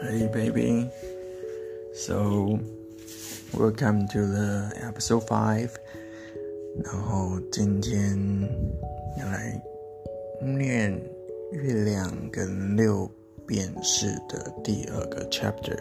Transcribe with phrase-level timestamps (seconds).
[0.00, 0.88] Hey baby,
[1.92, 2.58] so
[3.52, 5.70] welcome to the episode five.
[6.82, 8.16] 然后今天
[9.18, 9.62] 要来
[10.40, 10.98] 念
[11.52, 13.10] 月亮跟六
[13.46, 15.78] 便士的第二个 chapter。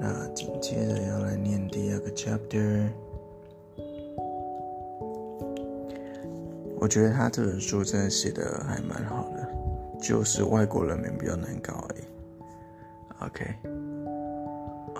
[0.00, 2.88] 那紧接着要来念第二个 chapter。
[6.82, 9.35] 我觉得他这本书真的写的还蛮好的，
[10.01, 12.03] 就是外国人民比较难搞而已。
[13.25, 13.45] OK，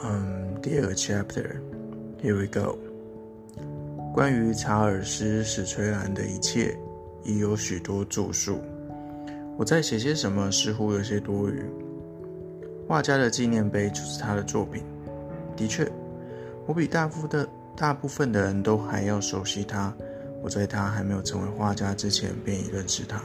[0.04, 2.78] 嗯，第二个 chapter，here we go。
[4.14, 6.76] 关于查尔斯·史崔兰的一切，
[7.24, 8.60] 已有许多著述。
[9.58, 11.64] 我在写些什么，似乎有些多余。
[12.88, 14.84] 画家的纪念碑就是他的作品。
[15.56, 15.88] 的确，
[16.66, 19.94] 我比大部的大部分的人都还要熟悉他。
[20.42, 23.22] 我在他还没有成为画家之前便已认识他。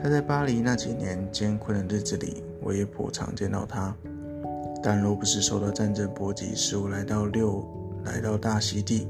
[0.00, 3.94] 他在巴黎那几年艰困的日子里，我也颇常见到他。
[4.80, 7.66] 但若不是受到战争波及，使我来到六
[8.04, 9.08] 来到大溪地，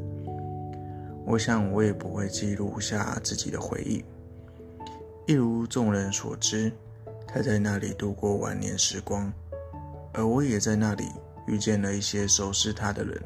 [1.26, 4.02] 我想我也不会记录下自己的回忆。
[5.26, 6.72] 一如众人所知，
[7.26, 9.30] 他在那里度过晚年时光，
[10.14, 11.04] 而我也在那里
[11.46, 13.22] 遇见了一些熟识他的人。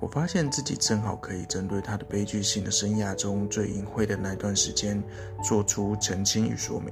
[0.00, 5.02] 我发现自己正好可以针对他的悲剧性的生涯中最隐晦的那段时间
[5.42, 6.88] 做出澄清与说明。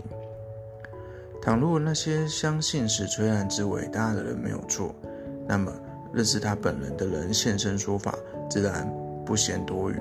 [1.40, 4.92] 倘若那些相信史崔兰之伟大的人没有错，
[5.46, 5.72] 那么
[6.12, 8.12] 认识他本人的人现身说法，
[8.50, 8.92] 自然
[9.24, 9.96] 不嫌多余。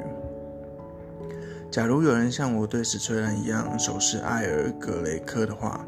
[1.70, 5.86] 假如有人像我对史崔兰一样熟识艾尔·格雷克的话，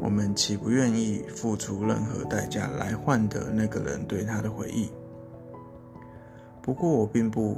[0.00, 4.88] 我们岂不愿意付出任何代价来换得那个人对他的回忆？
[6.62, 7.56] 不过我并不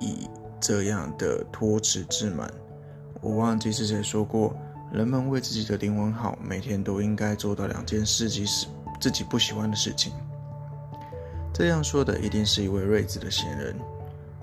[0.00, 0.28] 以
[0.60, 2.52] 这样的托辞自满。
[3.20, 4.54] 我忘记是谁说过，
[4.92, 8.66] 人们为自己的灵魂好，每天都应该做到两件事，即使
[9.00, 10.12] 自己不喜欢的事情。
[11.52, 13.76] 这样说的一定是一位睿智的贤人。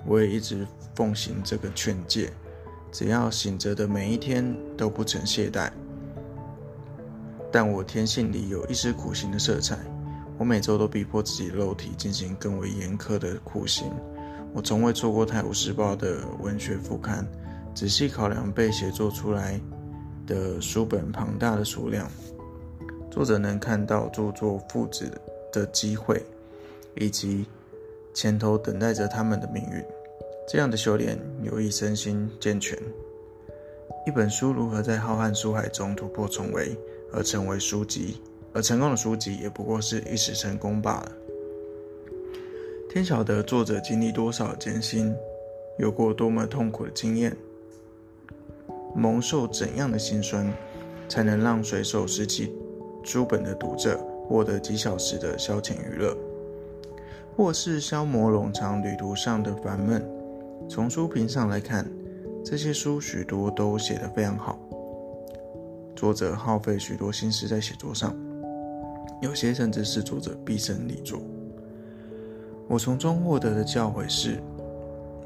[0.06, 2.32] 我也一直奉行这个劝诫，
[2.90, 5.70] 只要醒着的每一天都不曾懈怠。
[7.52, 9.76] 但我天性里有一丝苦行的色彩。
[10.40, 13.92] 我每周都逼迫自己肉体进行更为严苛的苦行。
[14.54, 17.26] 我从未错过《泰晤士报》的文学副刊，
[17.74, 19.60] 仔细考量被写作出来
[20.26, 22.10] 的书本庞大的数量，
[23.10, 25.12] 作者能看到著作父子
[25.52, 26.24] 的机会，
[26.94, 27.44] 以及
[28.14, 29.84] 前头等待着他们的命运。
[30.48, 32.78] 这样的修炼有益身心健全。
[34.06, 36.74] 一本书如何在浩瀚书海中突破重围
[37.12, 38.22] 而成为书籍？
[38.52, 41.12] 而成功的书籍也不过是一时成功罢了。
[42.88, 45.14] 天晓得作者经历多少艰辛，
[45.78, 47.36] 有过多么痛苦的经验，
[48.94, 50.52] 蒙受怎样的辛酸，
[51.08, 52.52] 才能让随手拾起
[53.04, 53.96] 书本的读者
[54.26, 56.16] 获得几小时的消遣娱乐，
[57.36, 60.04] 或是消磨冗长旅途上的烦闷。
[60.68, 61.88] 从书评上来看，
[62.44, 64.58] 这些书许多都写得非常好，
[65.94, 68.29] 作者耗费许多心思在写作上。
[69.20, 71.20] 有些甚至是作者毕生力作。
[72.68, 74.40] 我从中获得的教诲是：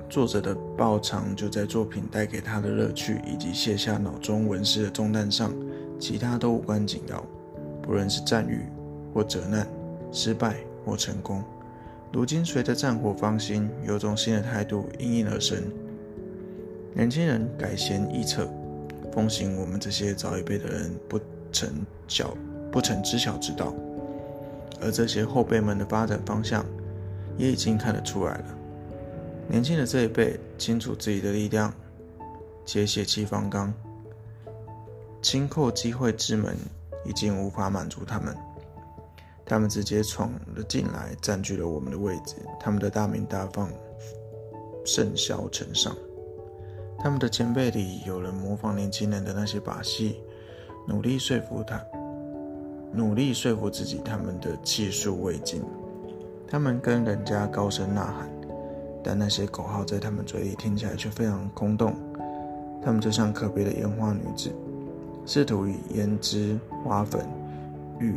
[0.09, 5.53] 作者的报偿就在作品带给他的乐趣以及卸下脑中文思的重担上，
[5.99, 7.25] 其他都无关紧要。
[7.83, 8.61] 不论是赞誉
[9.13, 9.67] 或责难，
[10.11, 11.45] 失败或成功，
[12.13, 15.63] 如今随着战火芳心，有种新的态度应运而生。
[16.95, 18.49] 年轻人改弦易辙，
[19.13, 21.21] 奉行我们这些早一辈的人不
[21.53, 21.69] 曾
[22.09, 22.35] 教。
[22.75, 23.73] 不曾知晓之道，
[24.81, 26.67] 而这些后辈们的发展方向
[27.39, 28.45] 也已经看得出来了。
[29.47, 31.73] 年轻的这一辈清楚自己的力量，
[32.67, 33.73] 且血气方刚，
[35.23, 36.57] 轻扣机会之门
[37.05, 38.37] 已经无法满足他们，
[39.47, 42.35] 他们直接闯了进来，占据了我们的位置。
[42.59, 43.71] 他们的大名大放，
[44.85, 45.95] 甚嚣尘上。
[46.99, 50.17] 他们的前辈里有人模仿年轻人的那些把戏，
[50.89, 51.81] 努力说服他。
[52.95, 55.63] 努力说服自己，他们的技术未尽。
[56.47, 58.31] 他们跟人家高声呐喊，
[59.03, 61.95] 但那些口号在他们嘴里听起来却非常空洞。
[62.81, 64.53] 他们就像可悲的烟花女子，
[65.27, 67.27] 试图以胭脂、花粉
[67.99, 68.15] 与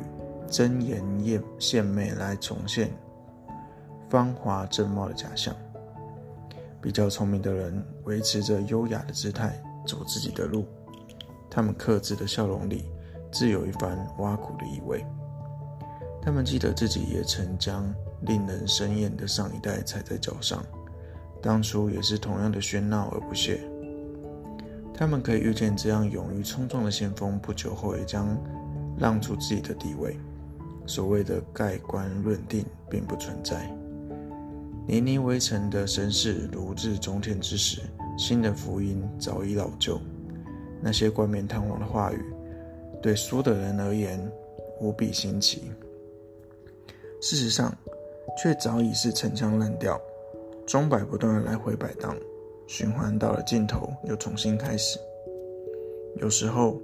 [0.47, 2.91] 真颜艳献媚来重现
[4.09, 5.55] 芳华正茂的假象。
[6.79, 10.65] 比较聪明的人维持着优雅的姿态，走自己的路。
[11.49, 12.85] 他们克制的笑容里。
[13.31, 15.05] 自有一番挖苦的意味。
[16.21, 20.63] 他们记得自己也曾将令人生厌的上一代踩在脚上，
[21.41, 23.61] 当初也是同样的喧闹而不屑。
[24.93, 28.37] 他们可以预见这样勇于冲撞的先锋，不久后也将
[28.97, 30.17] 让出自己的地位。
[30.85, 33.69] 所谓的盖棺论定并不存在。
[34.87, 37.81] 泥泞围城的身世如日中天之时，
[38.17, 39.99] 新的福音早已老旧。
[40.81, 42.23] 那些冠冕堂皇的话语，
[43.01, 44.19] 对输的人而言
[44.79, 45.71] 无比新奇。
[47.21, 47.75] 事实上，
[48.41, 49.99] 却早已是陈腔滥调，
[50.65, 52.15] 钟摆不断的来回摆荡，
[52.67, 54.99] 循环到了尽头又重新开始。
[56.17, 56.79] 有时候，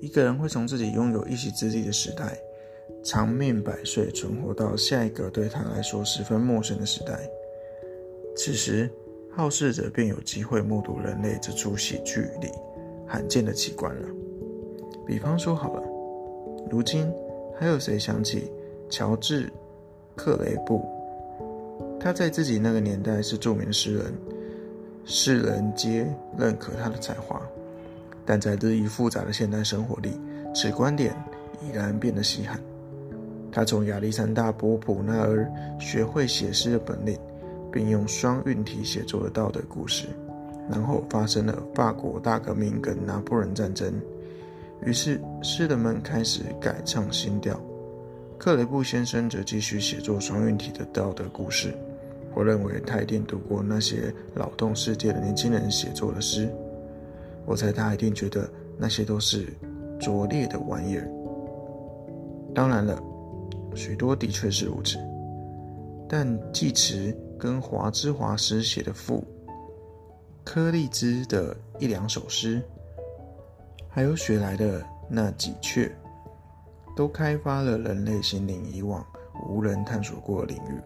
[0.00, 2.38] 一个人会从自己拥有一席之地的时代，
[3.02, 7.18] 长命百岁，存活到下一个对他来说十分陌生的时代。
[8.36, 8.90] 此时，
[9.30, 12.50] 好事者便有机会目睹人类这出喜剧里
[13.06, 14.08] 罕见的奇观了。
[15.08, 15.82] 比方说，好了，
[16.70, 17.10] 如今
[17.58, 18.52] 还有谁想起
[18.90, 19.46] 乔治·
[20.14, 20.84] 克雷布？
[21.98, 24.12] 他在自己那个年代是著名的诗人，
[25.06, 26.06] 世人皆
[26.36, 27.40] 认可他的才华。
[28.26, 30.20] 但在日益复杂的现代生活里，
[30.54, 31.16] 此观点
[31.62, 32.60] 已然变得稀罕。
[33.50, 35.50] 他从亚历山大·波普那儿
[35.80, 37.18] 学会写诗的本领。
[37.70, 40.06] 并用双韵体写作了道德故事，
[40.70, 43.92] 然后发生了法国大革命跟拿破仑战争，
[44.82, 47.58] 于是诗人们开始改唱新调。
[48.38, 51.74] 克雷布先生则继续写作双韵体的道德故事。
[52.34, 56.48] 我认为他一定读过那些脑洞世界的年轻人写作的诗，
[57.44, 59.46] 我猜他一定觉得那些都是
[59.98, 61.08] 拙劣的玩意儿。
[62.54, 63.02] 当然了，
[63.74, 64.98] 许多的确是如此，
[66.08, 67.16] 但季慈。
[67.40, 69.22] 跟华之华师写的赋，
[70.44, 72.60] 柯立兹的一两首诗，
[73.98, 75.90] 还有雪莱的那几阙，
[76.94, 79.04] 都开发了人类心灵以往
[79.50, 80.80] 无人探索过的领域。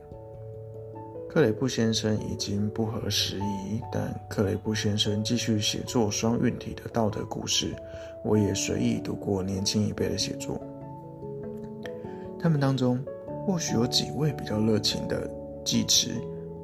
[1.28, 7.76] 克雷布先生已经不合时宜，但克雷布先生继续写作双韵体的道德故事。
[8.24, 10.58] 我也随意读过年轻一辈的写作，
[12.40, 12.98] 他们当中
[13.46, 15.30] 或许有几位比较热情的
[15.62, 16.12] 记词。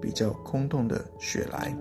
[0.01, 1.77] 比较空洞的雪莱，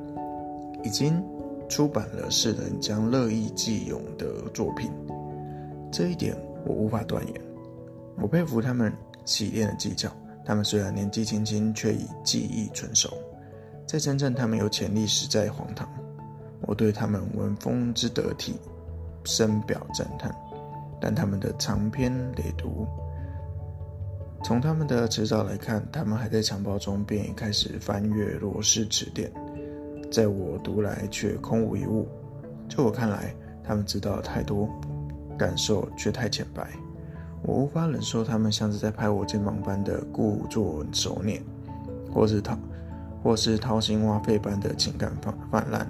[0.83, 1.23] 已经
[1.69, 4.91] 出版了世人将乐意记咏的作品。
[5.91, 6.35] 这一点
[6.65, 7.41] 我无法断言。
[8.21, 8.91] 我佩服他们
[9.25, 10.11] 洗练的技巧。
[10.45, 13.09] 他们虽然年纪轻轻，却已技艺纯熟。
[13.85, 15.87] 在真正他们有潜力时，在荒唐。
[16.61, 18.55] 我对他们文风之得体
[19.25, 20.33] 深表赞叹。
[20.99, 22.87] 但他们的长篇累读。
[24.43, 29.31] 从他们的辞藻来看，他们还在襁褓中便已开始翻阅罗氏词典，
[30.11, 32.07] 在我读来却空无一物。
[32.67, 33.33] 就我看来，
[33.63, 34.69] 他们知道太多，
[35.37, 36.69] 感受却太浅白。
[37.43, 41.41] 我无法忍受他们像是在拍我肩膀般的故作熟练，
[42.11, 42.57] 或是掏，
[43.23, 45.89] 或是掏心挖肺般的情感泛泛滥。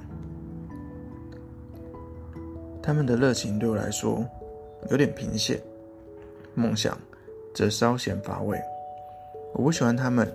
[2.81, 4.25] 他们的热情对我来说
[4.89, 5.61] 有点贫血。
[6.53, 6.97] 梦想。
[7.57, 8.55] 则稍显乏味。
[9.53, 10.31] 我不喜欢他们。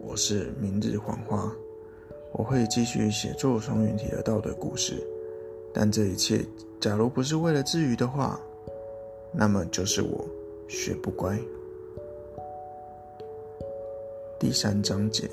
[0.00, 1.52] 我是明日黄花。
[2.36, 5.00] 我会继续写作双云体的道德故事。
[5.72, 6.44] 但这一切，
[6.80, 8.40] 假如不是为了治愈的话，
[9.32, 10.24] 那么就是我
[10.66, 11.38] 学不乖。
[14.38, 15.30] 第三章节。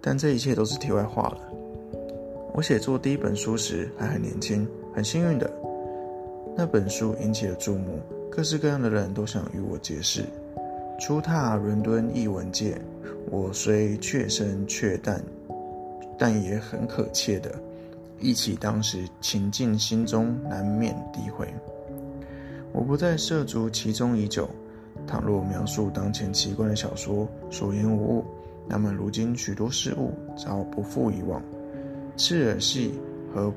[0.00, 1.40] 但这一切都是题外话了。
[2.52, 5.50] 我写作第一本书时还很年轻，很幸运的，
[6.56, 7.98] 那本书引起了注目。
[8.30, 10.22] 各式各样的人都想与我结识。
[11.00, 12.80] 初踏伦敦译文界，
[13.28, 15.20] 我虽怯生怯淡，
[16.18, 17.54] 但也很可切的
[18.20, 21.46] 忆起当时情境，心中难免诋毁。
[22.72, 24.48] 我不再涉足其中已久。
[25.06, 28.24] 倘若描述当前奇观的小说所言无误，
[28.66, 31.42] 那么如今许多事物早不复以往。
[32.16, 32.94] 赤尔戏
[33.34, 33.52] 和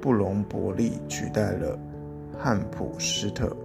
[0.00, 1.78] 布隆伯利取代了
[2.36, 3.56] 汉普斯特。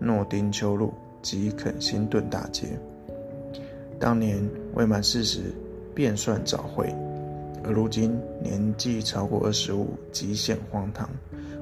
[0.00, 2.66] 诺丁丘路及肯辛顿大街。
[4.00, 4.42] 当年
[4.74, 5.54] 未满四十
[5.94, 6.92] 便算早慧，
[7.64, 11.08] 而如今年纪超过二十五极显荒唐。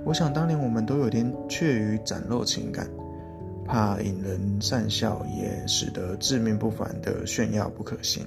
[0.05, 2.89] 我想当年我们都有点怯于展露情感，
[3.65, 8.25] 怕引人讪笑，也使得自命不凡的炫耀不可行。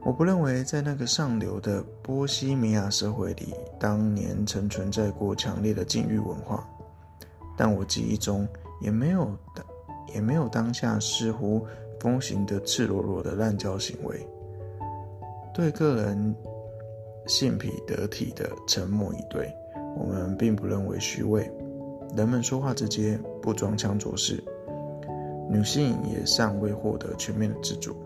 [0.00, 6.66] 我不认为在那个上流的波西米亚社会里，当年曾存在过强烈的禁欲文化，
[7.56, 8.46] 但我记忆中。
[8.80, 9.24] 也没有
[9.56, 9.66] 的，
[10.14, 11.66] 也没有当下似乎
[11.98, 14.24] 风行的赤裸裸的滥交行为。
[15.58, 16.36] 对个人
[17.26, 19.52] 性癖得体的沉默以对，
[19.96, 21.50] 我们并不认为虚伪。
[22.16, 24.40] 人们说话直接，不装腔作势。
[25.50, 27.96] 女性也尚未获得全面的自主。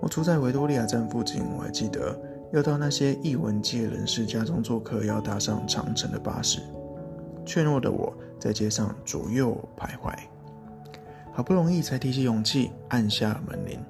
[0.00, 2.16] 我住在维多利亚站附近，我还记得
[2.52, 6.60] 要到那些艺文界人士家中做客，要搭上长城的巴士。
[7.44, 8.14] 怯懦的我。
[8.38, 10.14] 在街上左右徘徊。
[11.32, 13.82] 好不容易才提起勇气按下门铃，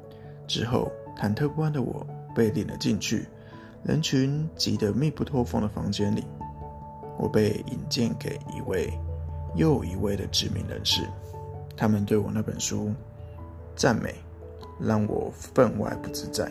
[0.46, 3.26] 之后忐忑不安的我被领了进去，
[3.84, 6.24] 人群挤得密不透风的房间里，
[7.18, 8.92] 我被引荐给一位
[9.54, 11.02] 又一位的知名人士，
[11.76, 12.92] 他们对我那本书
[13.76, 14.14] 赞美，
[14.80, 16.50] 让我分外不自在。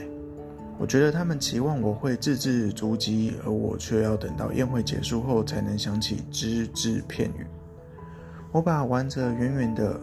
[0.80, 7.46] 我觉得他们期望我会字字珠玑，而我却要等到宴会结束后才能想起只字片语。
[8.52, 10.00] 我把玩着圆圆的。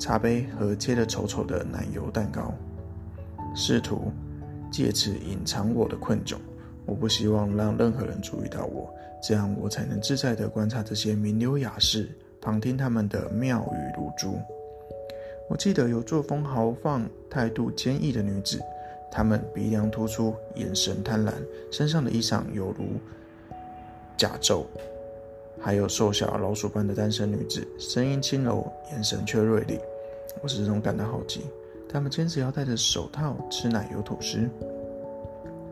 [0.00, 2.54] 茶杯和切得丑丑的奶油蛋糕，
[3.52, 4.12] 试图
[4.70, 6.36] 借此隐藏我的困窘。
[6.86, 8.88] 我不希望让任何人注意到我，
[9.22, 12.08] 这样我才能自在地观察这些名流雅士，
[12.40, 14.38] 旁听他们的妙语如珠。
[15.50, 18.58] 我记得有作风豪放、态度坚毅的女子，
[19.10, 21.32] 她们鼻梁突出，眼神贪婪，
[21.70, 22.84] 身上的衣裳犹如
[24.16, 24.64] 甲胄。
[25.60, 29.78] 还有瘦小老鼠般的单身女子，声音轻柔，眼神却锐利。
[30.40, 31.42] 我始终感到好奇，
[31.88, 34.48] 他们坚持要戴着手套吃奶油吐司，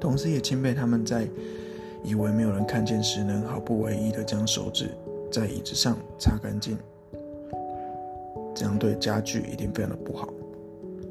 [0.01, 1.29] 同时也钦佩他们在
[2.03, 4.91] 以为没有人看见时，能毫不为意地将手指
[5.31, 6.79] 在椅子上擦干净。
[8.55, 10.29] 这样对家具一定非常的不好。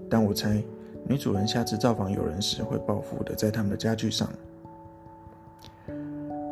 [0.10, 0.64] 但我猜，
[1.08, 4.28] 女主人下次造访友人时，会报复的在他们的家具上。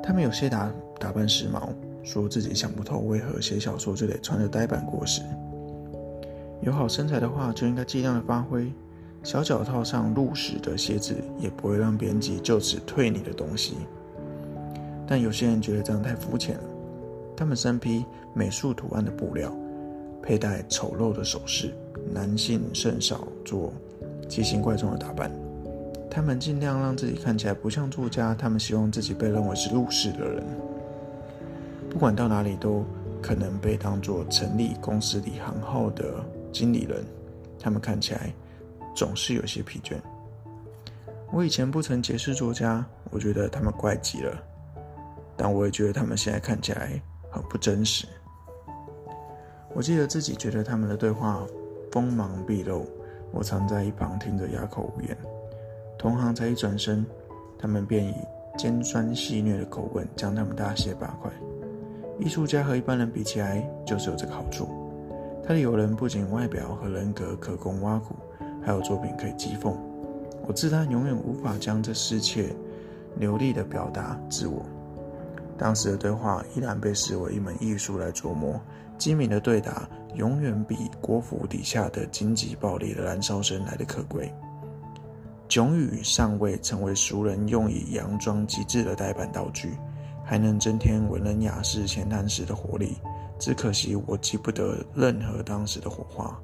[0.03, 1.69] 他们有些打打扮时髦。
[2.05, 5.21] 说自己想不透为何写小说就得穿着呆板过时。
[6.65, 8.71] 有好身材的话，就应该尽量的发挥。
[9.21, 13.75] 小脚套上露齿的鞋子，也不会让编辑就此退你的东西。
[15.07, 16.63] 但有些人觉得这样太肤浅了。
[17.35, 19.51] 他们身披美术图案的布料，
[20.21, 21.73] 佩戴丑陋的首饰，
[22.13, 23.73] 男性甚少做
[24.29, 25.31] 奇形怪状的打扮。
[26.09, 30.43] 他们尽量让自己看起来不像作家，他们希望自己被认为是入世的人。
[31.89, 32.85] 不管到哪里，都
[33.21, 36.23] 可能被当作成立公司里行号的
[36.53, 37.03] 经理人。
[37.59, 38.33] 他们看起来
[38.95, 39.95] 总是有些疲倦。
[41.31, 44.37] 我以前不曾结识作家，我觉得他们怪极了。
[45.35, 48.05] 但我也觉得他们现在看起来很不真实。
[49.73, 51.43] 我记得自己觉得他们的对话
[51.91, 52.85] 锋芒毕露，
[53.31, 55.17] 我常在一旁听着哑口无言。
[55.97, 57.03] 同行才一转身，
[57.57, 58.13] 他们便以
[58.57, 61.31] 尖酸戏谑的口吻将他们大卸八块。
[62.19, 64.67] 艺术家和一般人比起来，就是有这个好处。
[65.45, 68.15] 他的友人不仅外表和人格可供挖苦，
[68.65, 69.73] 还有作品可以讥讽。
[70.47, 72.55] 我自叹永远无法将这世切
[73.17, 74.65] 流利的表达自我。
[75.57, 78.59] 当时的对话依然被视为一门艺术来琢磨，
[78.97, 84.33] 机敏的对答永远比国府底下的荆棘暴力的燃烧声来的可贵。
[85.49, 89.73] 囧语尚未成为熟人用以佯装极致的呆板道具。
[90.25, 92.95] 还能增添文人雅士闲谈时的活力，
[93.39, 96.39] 只可惜我记不得任何当时的火花。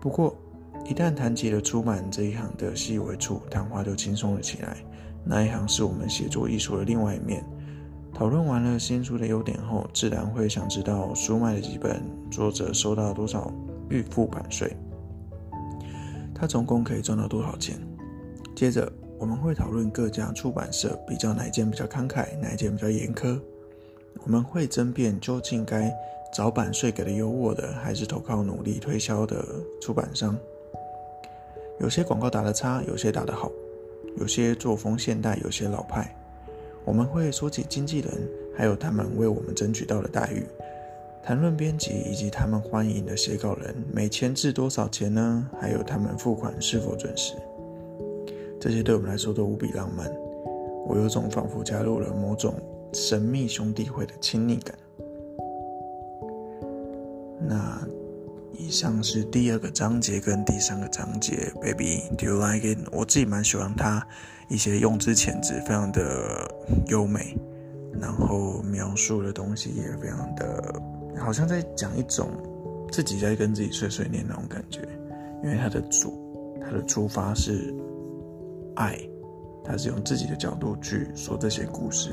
[0.00, 0.36] 不过，
[0.84, 4.76] 一旦谈起了出版这一行的细微处，谈话就轻松了起来。
[5.24, 7.44] 那一行是我们写作艺术的另外一面。
[8.14, 13.52] 讨论完了新书的优点后，自然会想知道书卖了几本，作者收到多少
[13.90, 14.76] 预付版税，
[16.34, 17.78] 他总共可以赚到多少钱。
[18.54, 18.90] 接着。
[19.20, 23.36] 我们会讨论各家出版社比较哪一件比较慷慨，哪一件比较严苛。
[24.24, 25.94] 我们会争辩究竟该
[26.34, 29.44] 找版税给的优渥的，还是投靠努力推销的
[29.80, 30.36] 出版商。
[31.80, 33.50] 有些广告打得差，有些打得好，
[34.16, 36.14] 有些作风现代，有些老派。
[36.84, 38.12] 我们会说起经纪人，
[38.56, 40.44] 还有他们为我们争取到的待遇，
[41.22, 45.48] 谈论编辑以及他们欢迎的写稿人每签字多少钱呢？
[45.60, 47.34] 还有他们付款是否准时。
[48.60, 50.10] 这些对我们来说都无比浪漫，
[50.88, 52.54] 我有种仿佛加入了某种
[52.92, 54.74] 神秘兄弟会的亲昵感。
[57.40, 57.80] 那
[58.52, 62.78] 以上是第二个章节跟第三个章节，Baby，Do you like it？
[62.90, 64.06] 我自己蛮喜欢它
[64.48, 66.50] 一些用之遣词，非常的
[66.88, 67.36] 优美，
[68.00, 70.82] 然后描述的东西也非常的，
[71.18, 72.28] 好像在讲一种
[72.90, 74.80] 自己在跟自己碎碎念那种感觉，
[75.44, 76.12] 因为它的主，
[76.60, 77.74] 它的出发是。
[78.78, 78.96] 爱，
[79.64, 82.10] 他是用自己的角度去说这些故事，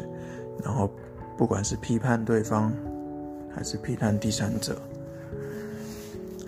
[0.64, 0.90] 然后
[1.38, 2.72] 不管是批判对方，
[3.54, 4.82] 还是批判第三者，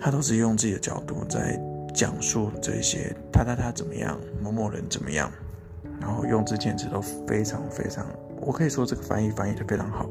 [0.00, 1.60] 他都是用自己的角度在
[1.94, 5.30] 讲述这些他他他怎么样，某某人怎么样，
[6.00, 8.06] 然后用字遣词都非常非常，
[8.40, 10.08] 我可以说这个翻译翻译的非常好，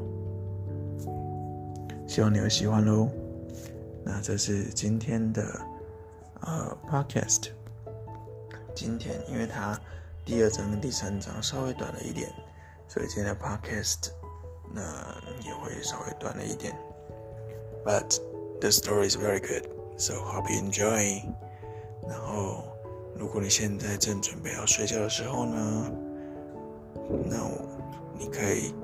[2.06, 3.08] 希望你会喜欢喽。
[4.04, 5.42] 那这是今天的
[6.40, 7.48] 呃 podcast，
[8.74, 9.78] 今天因为他。
[10.24, 12.30] 第二章跟第三章稍微短了一点，
[12.88, 14.10] 所以今天的 podcast
[14.72, 14.82] 那
[15.46, 16.74] 也会稍微短了一点。
[17.84, 18.18] but
[18.60, 19.68] the story is very good.
[19.96, 21.22] So hope you enjoy.
[22.08, 22.64] 然后，
[23.16, 25.92] 如果你现在正准备要睡觉的时候呢，
[27.24, 27.36] 那
[28.18, 28.74] 你可以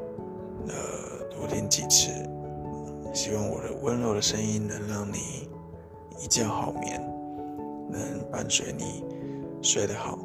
[0.68, 2.11] 呃多听几次。
[3.14, 5.49] 希望我的温柔的声音能让你
[6.18, 7.00] 一觉好眠，
[7.88, 9.04] 能伴随你
[9.62, 10.18] 睡得好。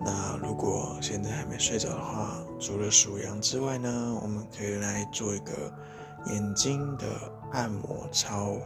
[0.00, 5.52] 那如果现在还没睡着的话，除了数羊之外呢，我们可以来做一个
[6.26, 7.04] 眼睛的
[7.52, 8.56] 按摩操。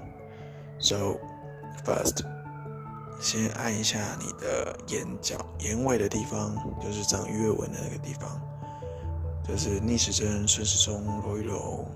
[0.79, 1.17] So
[1.85, 2.25] first，
[3.19, 8.41] 先按一下你的眼角、眼尾的地方，就是长鱼尾纹的那个地方，
[9.49, 11.87] 就是逆时针、顺时钟揉一揉，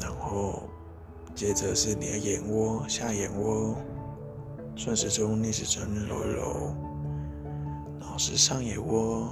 [0.00, 0.62] 然后
[1.34, 3.76] 接着是你的眼窝、下眼窝。
[4.82, 6.74] 顺时针、逆时针揉一揉，
[8.00, 9.28] 然后是上眼窝，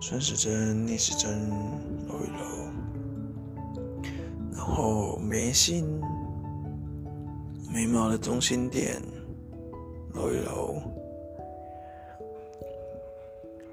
[0.00, 1.50] 顺时针、逆时针
[2.06, 2.70] 揉一揉，
[4.52, 6.00] 然后眉心、
[7.68, 9.02] 眉毛的中心点
[10.14, 10.80] 揉一揉，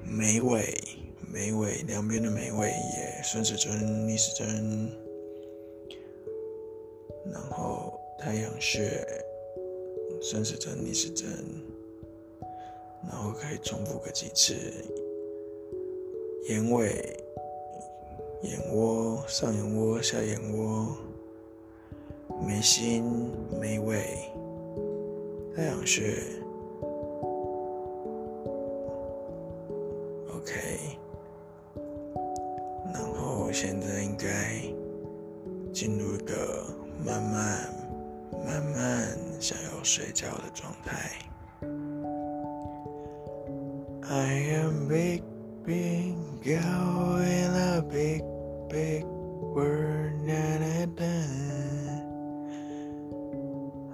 [0.03, 0.73] 眉尾、
[1.31, 4.91] 眉尾两边的眉尾也顺时针、逆时针，
[7.31, 9.05] 然后太阳穴。
[10.21, 11.27] 顺时针、逆时针，
[13.03, 14.53] 然后可以重复个几次。
[16.47, 17.17] 眼尾、
[18.43, 20.95] 眼窝、上眼窝、下眼窝、
[22.47, 24.03] 眉心、眉尾、
[25.55, 26.15] 太阳穴。
[46.43, 48.23] Girl in a big,
[48.67, 50.25] big world.
[50.25, 51.21] Da, da, da.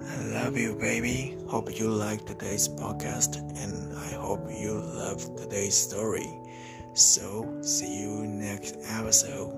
[0.00, 1.36] I love you, baby.
[1.46, 6.28] Hope you like today's podcast, and I hope you love today's story.
[6.94, 9.52] So, see you next episode.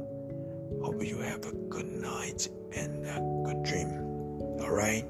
[0.83, 3.89] Hope you have a good night and a good dream.
[4.61, 5.07] Alright,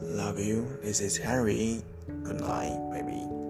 [0.00, 0.78] love you.
[0.82, 1.82] This is Henry.
[2.24, 3.47] Good night, baby.